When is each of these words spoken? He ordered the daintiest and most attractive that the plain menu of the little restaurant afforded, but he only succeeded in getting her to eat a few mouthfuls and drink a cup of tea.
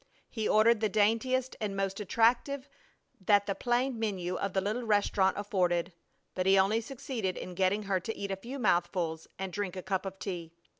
He 0.31 0.49
ordered 0.49 0.79
the 0.79 0.89
daintiest 0.89 1.55
and 1.61 1.75
most 1.75 1.99
attractive 1.99 2.67
that 3.23 3.45
the 3.45 3.53
plain 3.53 3.99
menu 3.99 4.35
of 4.35 4.53
the 4.53 4.59
little 4.59 4.81
restaurant 4.81 5.37
afforded, 5.37 5.93
but 6.33 6.47
he 6.47 6.57
only 6.57 6.81
succeeded 6.81 7.37
in 7.37 7.53
getting 7.53 7.83
her 7.83 7.99
to 7.99 8.17
eat 8.17 8.31
a 8.31 8.35
few 8.35 8.57
mouthfuls 8.57 9.27
and 9.37 9.53
drink 9.53 9.75
a 9.75 9.83
cup 9.83 10.07
of 10.07 10.17
tea. 10.17 10.53